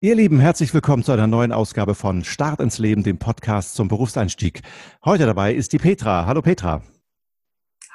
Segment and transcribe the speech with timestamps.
[0.00, 3.88] Ihr Lieben, herzlich willkommen zu einer neuen Ausgabe von Start ins Leben, dem Podcast zum
[3.88, 4.60] Berufseinstieg.
[5.04, 6.24] Heute dabei ist die Petra.
[6.24, 6.84] Hallo Petra.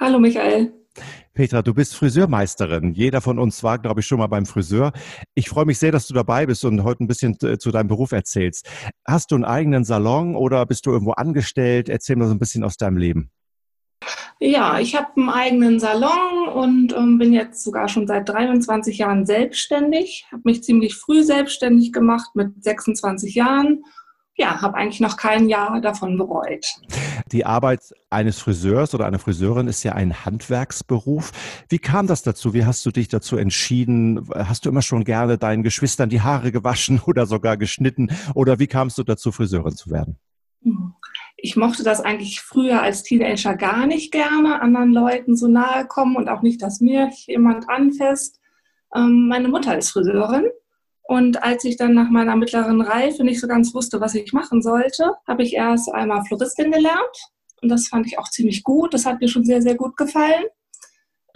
[0.02, 0.74] Hallo Michael.
[1.34, 2.92] Petra, du bist Friseurmeisterin.
[2.92, 4.92] Jeder von uns war, glaube ich, schon mal beim Friseur.
[5.34, 8.12] Ich freue mich sehr, dass du dabei bist und heute ein bisschen zu deinem Beruf
[8.12, 8.70] erzählst.
[9.06, 11.88] Hast du einen eigenen Salon oder bist du irgendwo angestellt?
[11.88, 13.32] Erzähl mir so ein bisschen aus deinem Leben.
[14.46, 19.26] Ja, ich habe einen eigenen Salon und ähm, bin jetzt sogar schon seit 23 Jahren
[19.26, 20.26] selbstständig.
[20.34, 23.86] Habe mich ziemlich früh selbstständig gemacht mit 26 Jahren.
[24.36, 26.66] Ja, habe eigentlich noch kein Jahr davon bereut.
[27.32, 31.32] Die Arbeit eines Friseurs oder einer Friseurin ist ja ein Handwerksberuf.
[31.70, 32.54] Wie kam das dazu?
[32.54, 34.28] Wie hast du dich dazu entschieden?
[34.36, 38.10] Hast du immer schon gerne deinen Geschwistern die Haare gewaschen oder sogar geschnitten?
[38.36, 40.18] Oder wie kamst du dazu, Friseurin zu werden?
[40.64, 40.96] Hm
[41.44, 46.16] ich mochte das eigentlich früher als Teenager gar nicht gerne, anderen Leuten so nahe kommen
[46.16, 48.40] und auch nicht, dass mir jemand anfasst.
[48.96, 50.46] Ähm, meine Mutter ist Friseurin
[51.02, 54.62] und als ich dann nach meiner mittleren Reife nicht so ganz wusste, was ich machen
[54.62, 57.18] sollte, habe ich erst einmal Floristin gelernt
[57.62, 58.94] und das fand ich auch ziemlich gut.
[58.94, 60.46] Das hat mir schon sehr, sehr gut gefallen.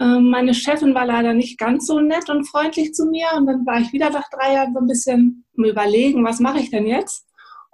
[0.00, 3.66] Ähm, meine Chefin war leider nicht ganz so nett und freundlich zu mir und dann
[3.66, 7.27] war ich wieder nach drei Jahren so ein bisschen Überlegen, was mache ich denn jetzt?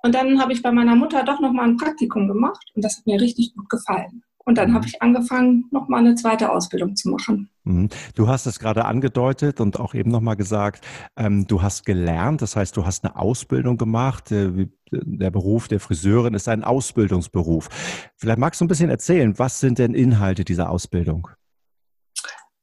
[0.05, 3.07] Und dann habe ich bei meiner Mutter doch nochmal ein Praktikum gemacht und das hat
[3.07, 4.23] mir richtig gut gefallen.
[4.45, 4.89] Und dann habe mhm.
[4.89, 7.49] ich angefangen, nochmal eine zweite Ausbildung zu machen.
[7.65, 7.89] Mhm.
[8.15, 10.85] Du hast es gerade angedeutet und auch eben nochmal gesagt,
[11.17, 14.31] ähm, du hast gelernt, das heißt, du hast eine Ausbildung gemacht.
[14.31, 17.71] Äh, der Beruf der Friseurin ist ein Ausbildungsberuf.
[18.19, 21.29] Vielleicht magst du ein bisschen erzählen, was sind denn Inhalte dieser Ausbildung?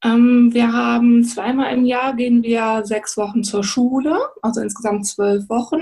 [0.03, 5.49] Ähm, wir haben zweimal im Jahr gehen wir sechs Wochen zur Schule, also insgesamt zwölf
[5.49, 5.81] Wochen.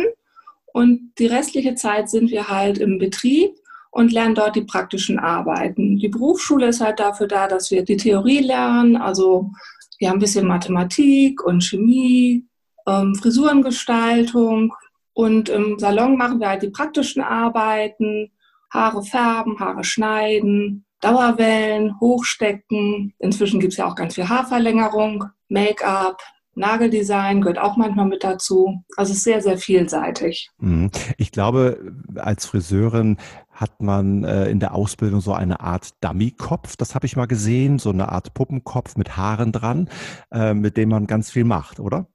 [0.73, 3.55] Und die restliche Zeit sind wir halt im Betrieb
[3.91, 5.97] und lernen dort die praktischen Arbeiten.
[5.97, 8.95] Die Berufsschule ist halt dafür da, dass wir die Theorie lernen.
[8.95, 9.49] Also
[9.97, 12.45] wir haben ein bisschen Mathematik und Chemie,
[12.87, 14.73] ähm, Frisurengestaltung.
[15.13, 18.31] Und im Salon machen wir halt die praktischen Arbeiten,
[18.71, 23.13] Haare färben, Haare schneiden, Dauerwellen, Hochstecken.
[23.19, 26.21] Inzwischen gibt es ja auch ganz viel Haarverlängerung, Make-up,
[26.59, 28.83] Nageldesign gehört auch manchmal mit dazu.
[28.95, 30.51] Also es ist sehr, sehr vielseitig.
[30.59, 30.91] Mhm.
[31.17, 33.17] Ich glaube, als Friseurin
[33.51, 37.79] hat man äh, in der Ausbildung so eine Art Dummy-Kopf, das habe ich mal gesehen,
[37.79, 39.89] so eine Art Puppenkopf mit Haaren dran,
[40.31, 42.07] äh, mit dem man ganz viel macht, oder?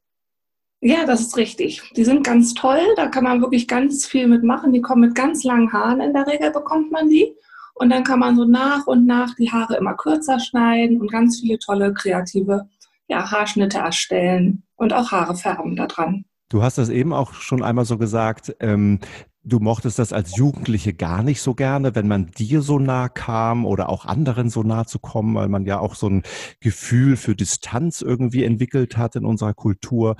[0.81, 1.82] Ja, das ist richtig.
[1.97, 4.72] Die sind ganz toll, da kann man wirklich ganz viel mitmachen.
[4.72, 7.34] Die kommen mit ganz langen Haaren, in der Regel bekommt man die.
[7.75, 11.41] Und dann kann man so nach und nach die Haare immer kürzer schneiden und ganz
[11.41, 12.69] viele tolle kreative
[13.09, 16.25] ja, Haarschnitte erstellen und auch Haare färben daran.
[16.49, 19.01] Du hast das eben auch schon einmal so gesagt, ähm,
[19.45, 23.67] du mochtest das als Jugendliche gar nicht so gerne, wenn man dir so nah kam
[23.67, 26.23] oder auch anderen so nah zu kommen, weil man ja auch so ein
[26.61, 30.17] Gefühl für Distanz irgendwie entwickelt hat in unserer Kultur.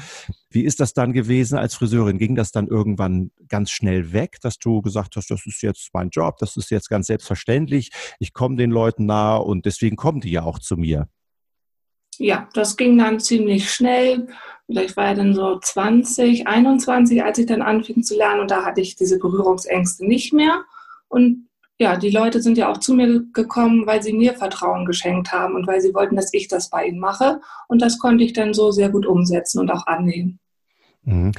[0.51, 2.19] Wie ist das dann gewesen als Friseurin?
[2.19, 6.11] Ging das dann irgendwann ganz schnell weg, dass du gesagt hast, das ist jetzt mein
[6.11, 10.31] Job, das ist jetzt ganz selbstverständlich, ich komme den Leuten nah und deswegen kommen die
[10.31, 11.09] ja auch zu mir?
[12.19, 14.29] Ja, das ging dann ziemlich schnell.
[14.67, 18.65] Vielleicht war ich dann so 20, 21, als ich dann anfing zu lernen und da
[18.65, 20.65] hatte ich diese Berührungsängste nicht mehr.
[21.09, 21.49] Und
[21.79, 25.55] ja, die Leute sind ja auch zu mir gekommen, weil sie mir Vertrauen geschenkt haben
[25.55, 27.41] und weil sie wollten, dass ich das bei ihnen mache.
[27.69, 30.39] Und das konnte ich dann so sehr gut umsetzen und auch annehmen.
[31.03, 31.33] Mhm.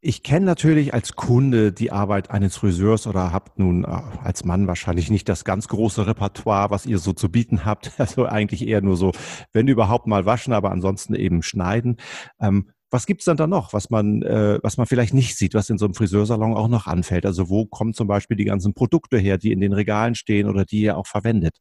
[0.00, 3.88] Ich kenne natürlich als Kunde die Arbeit eines Friseurs oder habt nun äh,
[4.22, 7.92] als Mann wahrscheinlich nicht das ganz große Repertoire, was ihr so zu bieten habt.
[7.98, 9.12] Also eigentlich eher nur so,
[9.52, 11.96] wenn überhaupt mal waschen, aber ansonsten eben schneiden.
[12.40, 15.68] Ähm, was gibt's dann da noch, was man, äh, was man vielleicht nicht sieht, was
[15.68, 17.26] in so einem Friseursalon auch noch anfällt?
[17.26, 20.64] Also wo kommen zum Beispiel die ganzen Produkte her, die in den Regalen stehen oder
[20.64, 21.58] die ihr auch verwendet?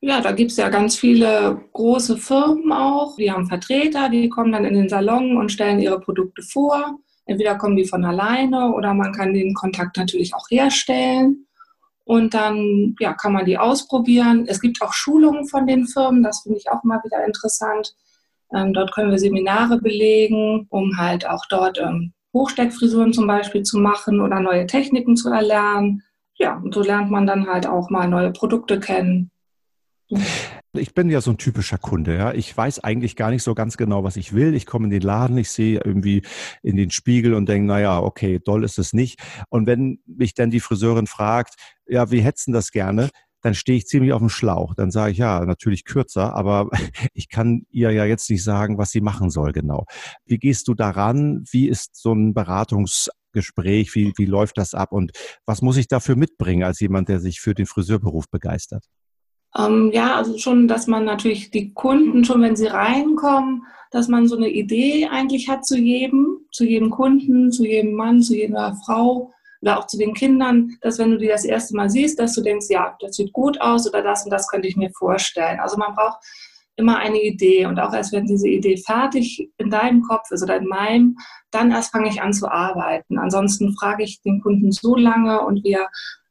[0.00, 3.14] Ja, da gibt's ja ganz viele große Firmen auch.
[3.16, 6.98] Die haben Vertreter, die kommen dann in den Salon und stellen ihre Produkte vor.
[7.24, 11.46] Entweder kommen die von alleine oder man kann den Kontakt natürlich auch herstellen.
[12.04, 14.46] Und dann ja, kann man die ausprobieren.
[14.48, 17.94] Es gibt auch Schulungen von den Firmen, das finde ich auch mal wieder interessant.
[18.54, 23.78] Ähm, dort können wir Seminare belegen, um halt auch dort ähm, Hochsteckfrisuren zum Beispiel zu
[23.78, 26.02] machen oder neue Techniken zu erlernen.
[26.34, 29.30] Ja, und so lernt man dann halt auch mal neue Produkte kennen.
[30.74, 32.32] Ich bin ja so ein typischer Kunde, ja.
[32.32, 34.54] Ich weiß eigentlich gar nicht so ganz genau, was ich will.
[34.54, 36.22] Ich komme in den Laden, ich sehe irgendwie
[36.62, 39.20] in den Spiegel und denke, naja, okay, doll ist es nicht.
[39.50, 43.10] Und wenn mich dann die Friseurin fragt, ja, wie hätten das gerne?
[43.42, 44.74] Dann stehe ich ziemlich auf dem Schlauch.
[44.74, 46.70] Dann sage ich, ja, natürlich kürzer, aber
[47.12, 49.84] ich kann ihr ja jetzt nicht sagen, was sie machen soll genau.
[50.24, 51.44] Wie gehst du daran?
[51.50, 53.94] Wie ist so ein Beratungsgespräch?
[53.94, 54.92] Wie, wie läuft das ab?
[54.92, 55.12] Und
[55.44, 58.86] was muss ich dafür mitbringen als jemand, der sich für den Friseurberuf begeistert?
[59.58, 64.26] Ähm, ja, also schon, dass man natürlich die Kunden, schon wenn sie reinkommen, dass man
[64.26, 66.38] so eine Idee eigentlich hat zu jedem.
[66.50, 69.32] zu jedem Kunden, zu jedem Mann, zu jeder Frau
[69.62, 72.42] oder auch zu den Kindern, dass wenn du die das erste Mal siehst, dass du
[72.42, 75.60] denkst, ja, das sieht gut aus oder das und das könnte ich mir vorstellen.
[75.60, 76.18] Also man braucht
[76.76, 80.56] immer eine Idee und auch erst wenn diese Idee fertig in deinem Kopf ist oder
[80.56, 81.16] in meinem,
[81.50, 83.18] dann erst fange ich an zu arbeiten.
[83.18, 85.86] Ansonsten frage ich den Kunden so lange und wir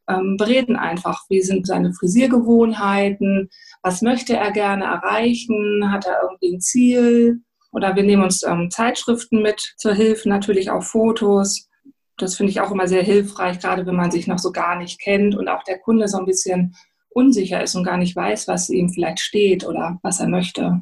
[0.07, 3.49] ähm, bereden einfach, wie sind seine Frisiergewohnheiten,
[3.83, 8.69] was möchte er gerne erreichen, hat er irgendwie ein Ziel oder wir nehmen uns ähm,
[8.69, 11.69] Zeitschriften mit zur Hilfe, natürlich auch Fotos.
[12.17, 14.99] Das finde ich auch immer sehr hilfreich, gerade wenn man sich noch so gar nicht
[14.99, 16.75] kennt und auch der Kunde so ein bisschen
[17.13, 20.81] unsicher ist und gar nicht weiß, was ihm vielleicht steht oder was er möchte.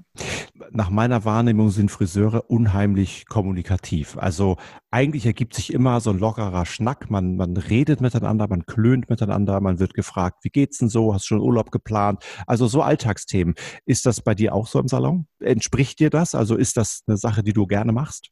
[0.71, 4.17] Nach meiner Wahrnehmung sind Friseure unheimlich kommunikativ.
[4.17, 4.57] Also
[4.91, 7.09] eigentlich ergibt sich immer so ein lockerer Schnack.
[7.09, 11.13] Man, man redet miteinander, man klönt miteinander, man wird gefragt, wie geht's denn so?
[11.13, 12.23] Hast du schon Urlaub geplant?
[12.45, 13.55] Also so Alltagsthemen.
[13.85, 15.27] Ist das bei dir auch so im Salon?
[15.39, 16.35] Entspricht dir das?
[16.35, 18.29] Also ist das eine Sache, die du gerne machst?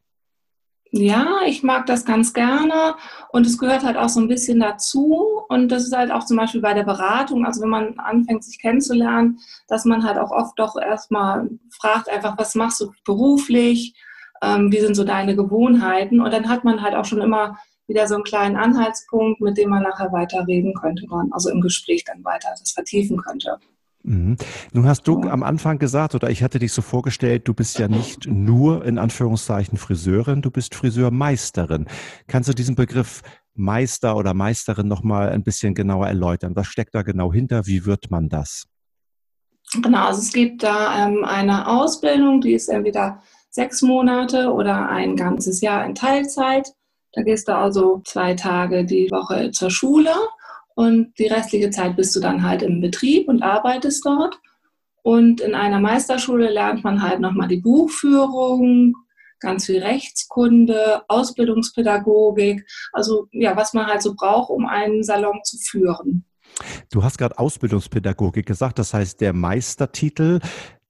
[0.91, 2.95] Ja, ich mag das ganz gerne.
[3.29, 5.43] Und es gehört halt auch so ein bisschen dazu.
[5.49, 8.59] Und das ist halt auch zum Beispiel bei der Beratung, also wenn man anfängt sich
[8.59, 13.95] kennenzulernen, dass man halt auch oft doch erstmal fragt einfach, was machst du beruflich,
[14.41, 16.21] ähm, wie sind so deine Gewohnheiten?
[16.21, 17.57] Und dann hat man halt auch schon immer
[17.87, 22.03] wieder so einen kleinen Anhaltspunkt, mit dem man nachher weiterreden könnte dann, also im Gespräch
[22.03, 23.57] dann weiter das vertiefen könnte.
[24.07, 24.37] Mhm.
[24.71, 27.89] Nun hast du am Anfang gesagt, oder ich hatte dich so vorgestellt, du bist ja
[27.89, 31.87] nicht nur in Anführungszeichen Friseurin, du bist Friseurmeisterin.
[32.27, 33.21] Kannst du diesen Begriff
[33.53, 36.55] Meister oder Meisterin nochmal ein bisschen genauer erläutern?
[36.55, 37.67] Was steckt da genau hinter?
[37.67, 38.67] Wie wird man das?
[39.73, 45.17] Genau, also es gibt da ähm, eine Ausbildung, die ist entweder sechs Monate oder ein
[45.17, 46.71] ganzes Jahr in Teilzeit.
[47.11, 50.13] Da gehst du also zwei Tage die Woche zur Schule
[50.77, 54.39] und die restliche Zeit bist du dann halt im Betrieb und arbeitest dort.
[55.01, 58.93] Und in einer Meisterschule lernt man halt nochmal die Buchführung,
[59.39, 62.63] ganz viel Rechtskunde, Ausbildungspädagogik,
[62.93, 66.25] also ja, was man halt so braucht, um einen Salon zu führen.
[66.91, 70.41] Du hast gerade Ausbildungspädagogik gesagt, das heißt, der Meistertitel,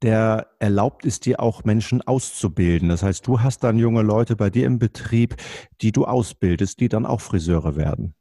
[0.01, 2.89] der erlaubt es dir auch Menschen auszubilden.
[2.89, 5.37] Das heißt, du hast dann junge Leute bei dir im Betrieb,
[5.81, 8.16] die du ausbildest, die dann auch Friseure werden.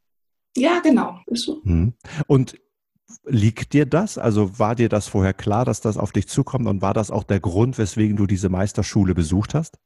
[0.57, 1.19] Ja, genau.
[1.27, 1.63] Ist so.
[1.65, 1.95] Hm.
[2.27, 2.59] Und
[3.25, 4.19] liegt dir das?
[4.19, 7.25] Also war dir das vorher klar, dass das auf dich zukommt und war das auch
[7.25, 9.79] der Grund, weswegen du diese Meisterschule besucht hast?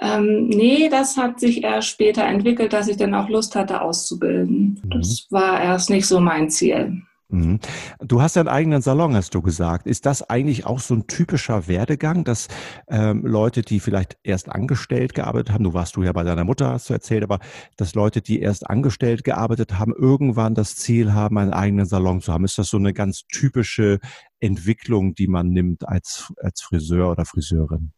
[0.00, 4.80] Ähm, nee, das hat sich erst später entwickelt, dass ich dann auch Lust hatte, auszubilden.
[4.82, 4.90] Mhm.
[4.90, 7.02] Das war erst nicht so mein Ziel.
[7.30, 7.60] Mhm.
[8.00, 9.86] Du hast einen eigenen Salon, hast du gesagt.
[9.86, 12.48] Ist das eigentlich auch so ein typischer Werdegang, dass
[12.88, 16.70] ähm, Leute, die vielleicht erst angestellt gearbeitet haben, du warst du ja bei deiner Mutter,
[16.70, 17.38] hast du erzählt, aber
[17.76, 22.32] dass Leute, die erst angestellt gearbeitet haben, irgendwann das Ziel haben, einen eigenen Salon zu
[22.32, 22.44] haben?
[22.44, 24.00] Ist das so eine ganz typische
[24.40, 27.92] Entwicklung, die man nimmt als, als Friseur oder Friseurin?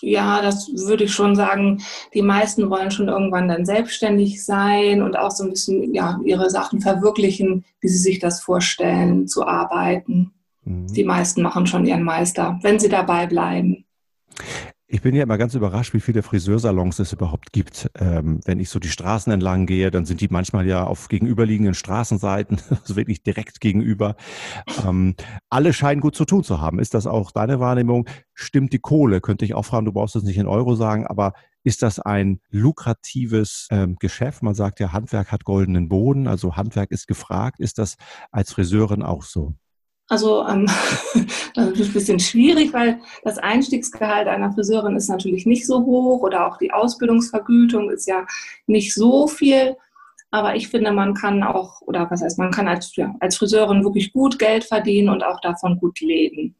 [0.00, 1.82] Ja, das würde ich schon sagen,
[2.14, 6.50] die meisten wollen schon irgendwann dann selbstständig sein und auch so ein bisschen ja, ihre
[6.50, 10.32] Sachen verwirklichen, wie sie sich das vorstellen, zu arbeiten.
[10.64, 10.86] Mhm.
[10.88, 13.84] Die meisten machen schon ihren Meister, wenn sie dabei bleiben.
[14.90, 17.90] Ich bin ja immer ganz überrascht, wie viele Friseursalons es überhaupt gibt.
[17.98, 21.74] Ähm, wenn ich so die Straßen entlang gehe, dann sind die manchmal ja auf gegenüberliegenden
[21.74, 24.16] Straßenseiten, also wirklich direkt gegenüber.
[24.86, 25.14] Ähm,
[25.50, 26.78] alle scheinen gut zu tun zu haben.
[26.78, 28.08] Ist das auch deine Wahrnehmung?
[28.32, 29.20] Stimmt die Kohle?
[29.20, 32.40] Könnte ich auch fragen, du brauchst es nicht in Euro sagen, aber ist das ein
[32.48, 34.42] lukratives ähm, Geschäft?
[34.42, 37.60] Man sagt ja, Handwerk hat goldenen Boden, also Handwerk ist gefragt.
[37.60, 37.96] Ist das
[38.30, 39.54] als Friseurin auch so?
[40.08, 40.66] Also ähm,
[41.54, 46.22] das ist ein bisschen schwierig, weil das Einstiegsgehalt einer Friseurin ist natürlich nicht so hoch
[46.22, 48.26] oder auch die Ausbildungsvergütung ist ja
[48.66, 49.76] nicht so viel.
[50.30, 53.84] Aber ich finde, man kann auch, oder was heißt, man kann als, ja, als Friseurin
[53.84, 56.54] wirklich gut Geld verdienen und auch davon gut leben.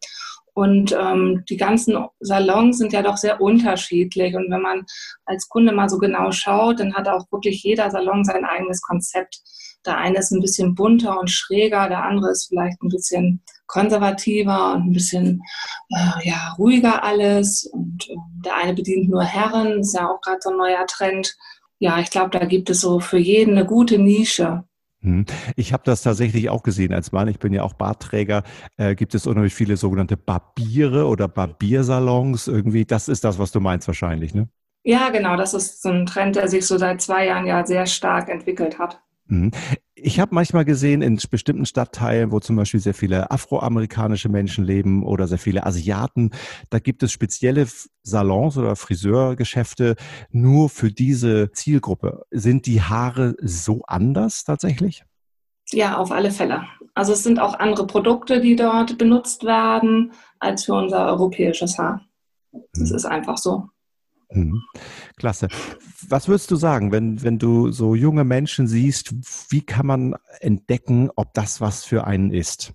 [0.55, 4.35] Und ähm, die ganzen Salons sind ja doch sehr unterschiedlich.
[4.35, 4.87] Und wenn man
[5.25, 9.41] als Kunde mal so genau schaut, dann hat auch wirklich jeder Salon sein eigenes Konzept.
[9.89, 14.75] Der eine ist ein bisschen bunter und schräger, der andere ist vielleicht ein bisschen konservativer
[14.75, 15.43] und ein bisschen
[15.91, 17.65] äh, ja, ruhiger alles.
[17.73, 18.15] Und äh,
[18.45, 21.35] der eine bedient nur Herren, ist ja auch gerade so ein neuer Trend.
[21.79, 24.65] Ja, ich glaube, da gibt es so für jeden eine gute Nische.
[25.01, 25.25] Hm.
[25.57, 27.29] Ich habe das tatsächlich auch gesehen als Mann.
[27.29, 28.43] Ich bin ja auch Bartträger.
[28.77, 32.85] Äh, gibt es unheimlich viele sogenannte Barbiere oder Barbiersalons irgendwie.
[32.85, 34.49] Das ist das, was du meinst wahrscheinlich, ne?
[34.83, 35.37] Ja, genau.
[35.37, 38.79] Das ist so ein Trend, der sich so seit zwei Jahren ja sehr stark entwickelt
[38.79, 39.01] hat.
[39.29, 39.51] Mhm.
[39.95, 45.05] Ich habe manchmal gesehen in bestimmten Stadtteilen, wo zum Beispiel sehr viele afroamerikanische Menschen leben
[45.05, 46.31] oder sehr viele Asiaten,
[46.71, 47.67] da gibt es spezielle
[48.03, 49.97] Salons oder Friseurgeschäfte
[50.31, 52.23] nur für diese Zielgruppe.
[52.31, 55.05] Sind die Haare so anders tatsächlich?
[55.71, 56.65] Ja, auf alle Fälle.
[56.95, 62.01] Also es sind auch andere Produkte, die dort benutzt werden, als für unser europäisches Haar.
[62.73, 62.97] Das mhm.
[62.97, 63.69] ist einfach so.
[64.31, 64.63] Mhm.
[65.17, 65.49] Klasse.
[66.09, 69.15] Was würdest du sagen, wenn, wenn du so junge Menschen siehst,
[69.51, 72.73] wie kann man entdecken, ob das was für einen ist?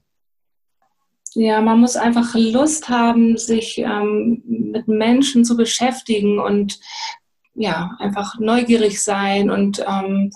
[1.35, 6.79] Ja, man muss einfach Lust haben, sich ähm, mit Menschen zu beschäftigen und
[7.55, 9.49] ja, einfach neugierig sein.
[9.49, 10.31] Und ähm,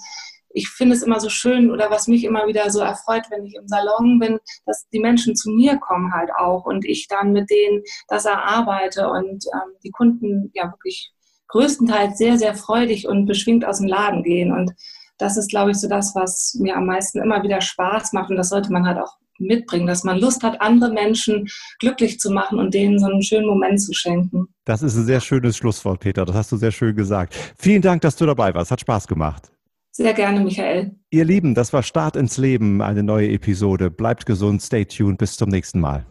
[0.58, 3.54] ich finde es immer so schön oder was mich immer wieder so erfreut, wenn ich
[3.54, 7.50] im Salon bin, dass die Menschen zu mir kommen halt auch und ich dann mit
[7.52, 11.14] denen das erarbeite und ähm, die Kunden ja wirklich
[11.50, 14.52] größtenteils sehr, sehr freudig und beschwingt aus dem Laden gehen.
[14.52, 14.74] Und
[15.20, 18.32] das ist, glaube ich, so das, was mir am meisten immer wieder Spaß macht.
[18.32, 21.48] Und das sollte man halt auch mitbringen, dass man Lust hat, andere Menschen
[21.80, 24.48] glücklich zu machen und denen so einen schönen Moment zu schenken.
[24.66, 26.26] Das ist ein sehr schönes Schlusswort, Peter.
[26.26, 27.36] Das hast du sehr schön gesagt.
[27.58, 28.72] Vielen Dank, dass du dabei warst.
[28.72, 29.52] Hat Spaß gemacht.
[29.98, 30.92] Sehr gerne, Michael.
[31.10, 33.90] Ihr Lieben, das war Start ins Leben, eine neue Episode.
[33.90, 36.06] Bleibt gesund, stay tuned, bis zum nächsten Mal.